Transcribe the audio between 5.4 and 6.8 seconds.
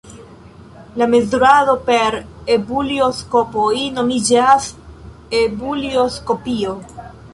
ebulioskopio.